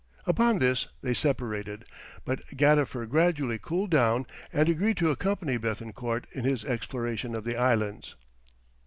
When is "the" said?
7.43-7.55